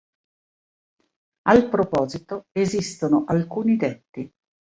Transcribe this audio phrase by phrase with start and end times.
[1.47, 4.27] Al proposito esistono alcuni detti.